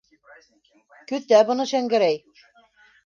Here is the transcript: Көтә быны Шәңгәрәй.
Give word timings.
Көтә 1.11 1.43
быны 1.51 1.67
Шәңгәрәй. 1.73 2.19